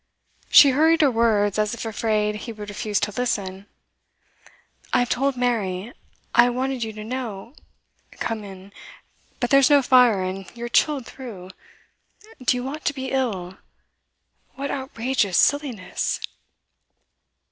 She 0.49 0.71
hurried 0.71 1.01
her 1.01 1.11
words, 1.11 1.59
as 1.59 1.75
if 1.75 1.85
afraid 1.85 2.33
he 2.33 2.51
would 2.51 2.69
refuse 2.69 2.99
to 3.01 3.13
listen. 3.15 3.67
'I 4.93 4.97
have 5.01 5.09
told 5.11 5.37
Mary 5.37 5.93
I 6.33 6.49
wanted 6.49 6.83
you 6.83 6.91
to 6.93 7.03
know' 7.03 7.53
'Come 8.19 8.43
in. 8.43 8.73
But 9.39 9.51
there's 9.51 9.69
no 9.69 9.83
fire, 9.83 10.23
and 10.23 10.49
you're 10.57 10.69
chilled 10.69 11.05
through. 11.05 11.51
Do 12.43 12.57
you 12.57 12.63
want 12.63 12.83
to 12.85 12.95
be 12.95 13.11
ill? 13.11 13.59
What 14.55 14.71
outrageous 14.71 15.37
silliness! 15.37 16.19